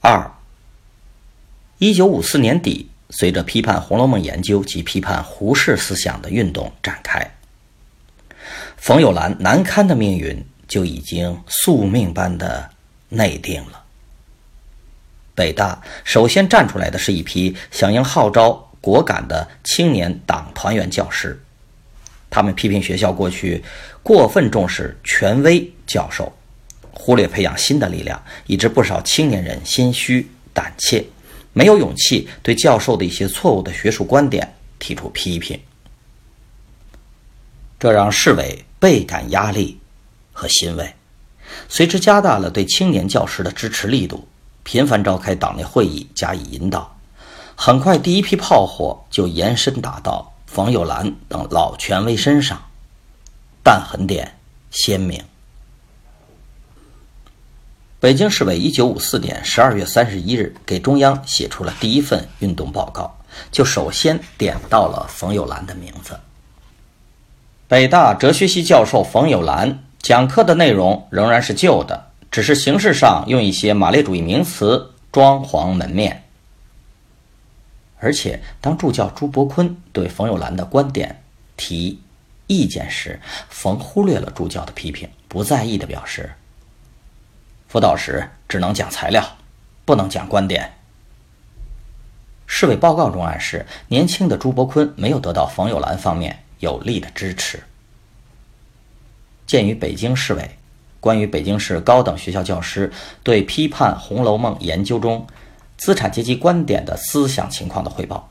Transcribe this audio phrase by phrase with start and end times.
[0.00, 0.30] 二，
[1.78, 7.34] 一九五四年底，随着批判《红楼梦》研究及批判胡适思想的运动展开，
[8.76, 12.70] 冯友兰难堪的命运就已经宿命般的
[13.08, 13.82] 内定了。
[15.34, 21.42] 北大首先站出来的是一批响应号召、果敢的青年党团员教师，
[22.30, 23.64] 他们批评学校过去
[24.04, 26.32] 过分重视权威教授。
[27.00, 31.02] 忽略培养新的力量，以致不少青年人心虚胆怯，
[31.52, 35.58] 没有勇气对教授的一些错误的学术观点提出批评，
[37.78, 39.78] 这让市委倍感压力
[40.32, 40.92] 和欣慰，
[41.68, 44.26] 随之加大了对青年教师的支持力度，
[44.64, 46.98] 频繁召开党内会议加以引导。
[47.54, 52.60] 很快，第一批炮火就延伸打到冯友兰等老权威身上，
[53.64, 54.36] 弹痕点
[54.70, 55.22] 鲜明。
[58.00, 63.18] 北京市委一九五四年十二月三十一日给中央写出了第一份运动报告，
[63.50, 66.16] 就首先点到了冯友兰的名字。
[67.66, 76.22] 北大哲学系教授冯友兰讲课的内容仍然是旧的，只是形式上用一些马列主义名词装潢门面。
[77.98, 81.20] 而且，当助教朱伯坤对冯友兰的观点
[81.56, 82.00] 提
[82.46, 86.30] 意见时，冯忽略了助教的批评，不在意的表示。
[87.68, 89.36] 辅导时只能讲材料，
[89.84, 90.72] 不能讲观点。
[92.46, 97.62] 市委报告中暗示，年轻的朱伯坤没有得到冯友兰方面有力的支持。
[99.46, 100.56] 鉴于北京市委
[100.98, 102.90] 关于北京市高等学校教师
[103.22, 105.26] 对批判《红楼梦》研究中
[105.76, 108.30] 资产阶级观点的思想情况的汇报，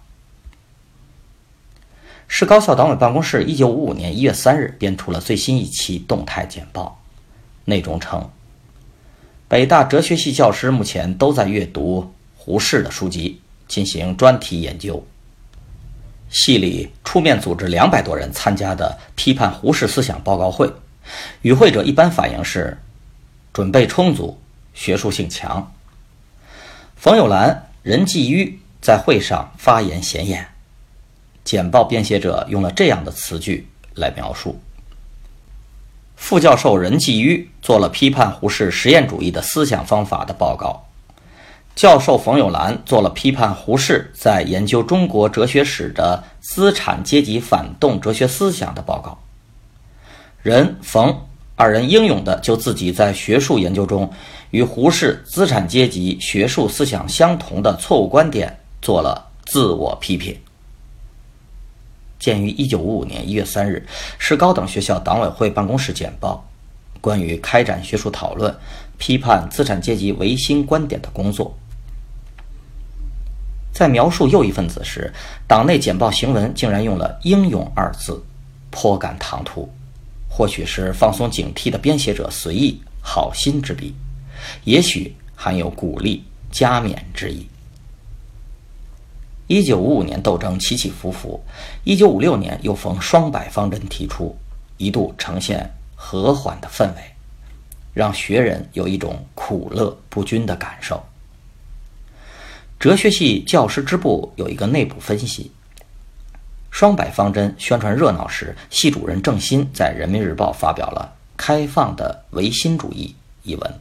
[2.28, 7.00] 市高校党委办公室一九五五年一月三日编出了最新一期动态简报，
[7.66, 8.32] 内容称。
[9.50, 15.02] 北大哲学系教师目前都在阅读胡适的书籍，进行专题研究。
[16.30, 20.70] 系里出面组织两百多人参加的批判胡适思想报告会，
[21.44, 22.78] 与会者一般反应是
[23.54, 24.38] 准备充足，
[24.74, 25.74] 学术性强。
[26.98, 30.46] 冯友兰、任继榆在会上发言显眼。
[31.46, 33.66] 简报编写者用了这样的词句
[33.96, 34.60] 来描述。
[36.18, 40.84] 副教授任继榆做了批判胡适实验主义的思想方法的报告，
[41.74, 49.18] 教授冯友兰做了批判胡适在研究中国哲学史的资产阶级反动哲学思想的报告。
[50.42, 51.16] 任冯
[51.56, 54.12] 二人英勇地就自己在学术研究中
[54.50, 60.36] 与胡适资产阶级学术思想相同的错误观点做了自我批评。
[62.20, 63.86] 鉴于一九五五年一月三日
[64.18, 66.48] 市高等学校党委会办公室简报，
[67.00, 68.56] 关于开展学术讨论、
[68.98, 71.56] 批判资产阶级维新观点的工作，
[73.72, 75.14] 在描述右翼分子时，
[75.48, 78.24] 党内简报行文竟然用了“英勇”二字，
[78.72, 79.70] 颇感唐突。
[80.30, 83.96] 或许是放松警惕的编写者随意好心之笔，
[84.66, 87.48] 也许含有鼓励加冕之意。
[89.48, 91.42] 一九五五年斗争起起伏伏，
[91.86, 94.36] 一九五六年又逢双百方针提出，
[94.76, 97.02] 一度呈现和缓的氛围，
[97.94, 101.02] 让学人有一种苦乐不均的感受。
[102.78, 105.50] 哲学系教师支部有一个内部分析：
[106.70, 113.16] 双百方针宣传热闹时，系主任郑新在《人民日报》发表了《开放的唯心主义》
[113.50, 113.74] 一文，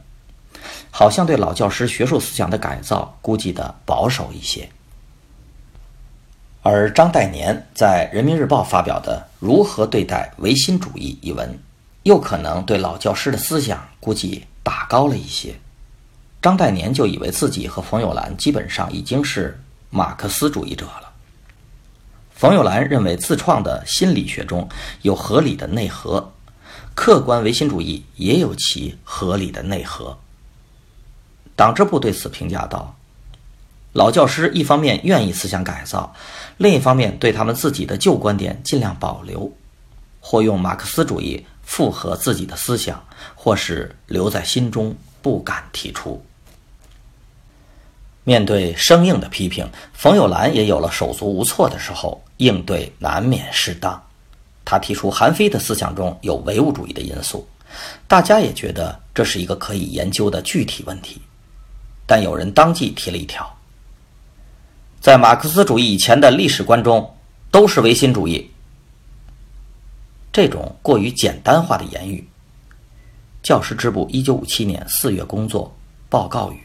[0.91, 4.67] 好像对老教师学术思想的改造估计的保守一些。
[6.69, 11.57] 而张岱年在《人民日报》发表的《如何对待唯心主义》一文，
[12.03, 15.55] 又可能对老教师的思想估计打高了一些。
[16.41, 19.57] 张岱年就以为自己和冯友兰基本上已经是
[19.89, 21.09] 马克思主义者了。
[22.31, 24.67] 冯友兰认为自创的心理学中
[25.03, 26.33] 有合理的内核，
[26.93, 30.17] 客观唯心主义也有其合理的内核。
[31.55, 32.93] 党支部对此评价道。
[33.97, 36.13] 老教师一方面愿意思想改造，
[36.57, 39.51] 另一方面对他们自己的旧观点尽量保留，
[40.19, 43.03] 或用马克思主义附和自己的思想，
[43.33, 46.23] 或是留在心中不敢提出。
[48.23, 53.99] 面对生硬的批评，冯友兰也有了手足无措的时候，应对难免失当。
[54.63, 57.47] 他提出韩非的思想中有唯物主义的因素，
[58.07, 61.19] 大家也觉得这是一个可以研究的具体问题。
[62.05, 63.56] 但有人当即提了一条：
[64.99, 67.15] 在马克思主义以前的历史观中，
[67.51, 68.51] 都是唯心主义。
[70.33, 72.27] 这种过于简单化的言语，
[73.41, 75.75] 教师支部一九五七年四月工作
[76.09, 76.59] 报告语。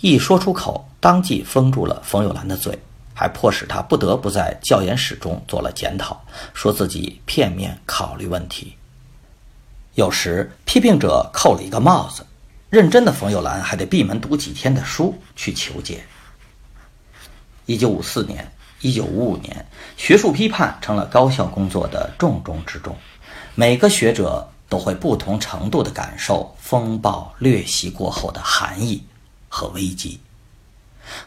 [0.00, 2.78] 一说出口，当即封住了冯友兰的嘴，
[3.14, 6.22] 还迫使他不得不在教研室中做了检讨，
[6.52, 8.74] 说自己片面考虑问题。
[9.94, 12.24] 有时批评者扣了一个帽子，
[12.70, 16.04] 认真的冯友兰还得闭门读几天的书去求解。
[17.68, 18.50] 一九五四年、
[18.80, 19.66] 一九五五年，
[19.98, 22.96] 学术批判成了高校工作的重中之重，
[23.54, 29.04] 每个学者都会不同程度地感受风暴掠袭过后的寒意。
[29.50, 30.20] 和危机，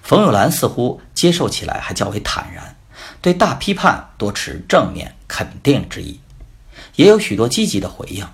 [0.03, 2.75] 冯友兰似乎接受起来还较为坦然，
[3.19, 6.19] 对大批判多持正面肯定之意，
[6.97, 8.27] 也有许多积极的回应。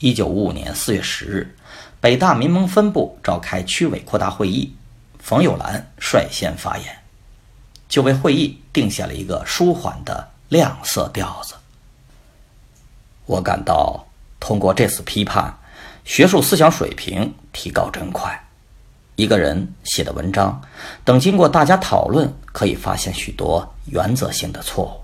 [0.00, 1.56] 一九五五年四月十日，
[2.00, 4.74] 北大民盟分部召开区委扩大会议，
[5.26, 6.98] 冯友兰率先发言，
[7.88, 11.56] 就为会议定下了一个舒缓的亮色调子。
[13.24, 14.06] 我感到，
[14.38, 15.52] 通过这次批判，
[16.04, 18.40] 学术思想水平提高真快。
[19.16, 20.62] 一个人写的文章，
[21.04, 25.00] 等经过大家讨论，可以发现许多原则性的错误。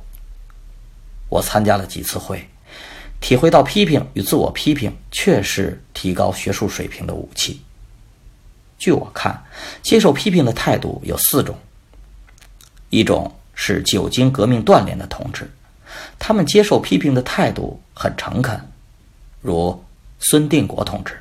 [1.31, 2.49] 我参加了几次会，
[3.21, 7.61] 体会到批评与自我批评确实提高学术水平的武器。
[8.83, 9.41] 据我看，
[9.81, 11.57] 接受批评的态度有四种：
[12.91, 15.49] 一种是久经革命锻炼的同志，
[16.19, 18.61] 他们接受批评的态度很诚恳，
[19.41, 19.85] 如
[20.19, 21.17] 孙定国同志。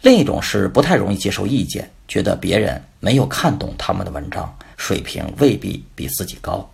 [0.00, 6.68] 另一种是不太容易接受意见，觉得别人没有看懂他们的文章，水平未必比自己高。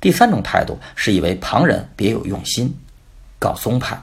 [0.00, 2.72] 第三种态度是以为旁人别有用心，
[3.40, 4.00] 告松派。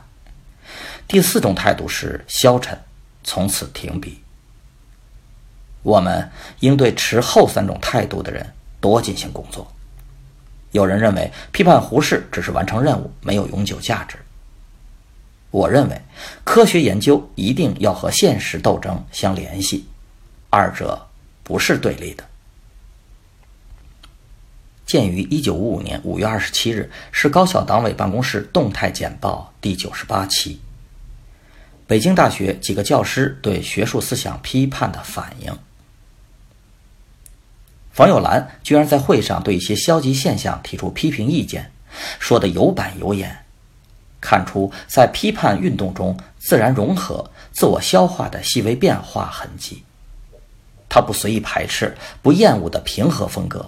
[1.08, 2.78] 第四种态度是消沉，
[3.24, 4.22] 从此停笔。
[5.82, 6.30] 我们
[6.60, 9.72] 应对持后三种态度的人多进行工作。
[10.72, 14.18] 有人认为批判胡适只是完成任务，没有永久价值。
[15.52, 16.00] 我认为，
[16.44, 19.88] 科学研究一定要和现实斗争相联系，
[20.52, 21.08] 二者
[21.44, 22.24] 不是对立的。
[24.86, 30.60] 鉴于一九五五年五月二十七日是高校党委办公室动态简报第九十八期，
[31.90, 35.52] 北京大学几个教师对学术思想批判的反应，
[37.92, 41.72] 冯友兰居然在会上对一些消极现象提出批评意见，
[42.20, 43.44] 说的有板有眼。
[44.22, 49.84] 看出在批判运动中自然融合、自我消化的细微变化痕迹。
[50.88, 53.68] 他不随意排斥、不厌恶的平和风格，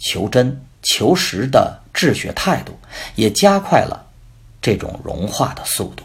[0.00, 2.76] 求真求实的治学态度，
[3.14, 4.04] 也加快了
[4.60, 6.02] 这种融化的速度。